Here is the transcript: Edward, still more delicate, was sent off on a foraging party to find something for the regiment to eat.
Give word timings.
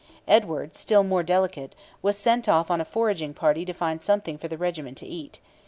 Edward, 0.27 0.73
still 0.73 1.03
more 1.03 1.21
delicate, 1.21 1.75
was 2.01 2.17
sent 2.17 2.49
off 2.49 2.71
on 2.71 2.81
a 2.81 2.85
foraging 2.85 3.35
party 3.35 3.65
to 3.65 3.71
find 3.71 4.01
something 4.01 4.35
for 4.39 4.47
the 4.47 4.57
regiment 4.57 4.97
to 4.97 5.05
eat. 5.05 5.39